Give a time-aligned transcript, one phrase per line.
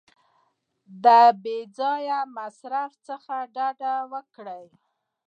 [1.03, 1.05] د
[1.43, 4.65] بې ځایه مصرف څخه ډډه وکړئ.